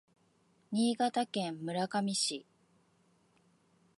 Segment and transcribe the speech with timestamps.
[0.71, 2.47] 新潟県村上市